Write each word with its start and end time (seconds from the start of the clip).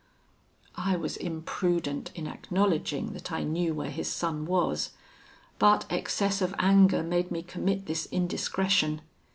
"I 0.79 0.95
was 0.95 1.15
imprudent 1.15 2.09
in 2.15 2.25
acknowledging 2.25 3.13
that 3.13 3.31
I 3.31 3.43
knew 3.43 3.75
where 3.75 3.91
his 3.91 4.11
son 4.11 4.47
was, 4.47 4.93
but 5.59 5.85
excess 5.91 6.41
of 6.41 6.55
anger 6.57 7.03
made 7.03 7.29
me 7.29 7.43
commit 7.43 7.85
this 7.85 8.07
indiscretion. 8.11 9.03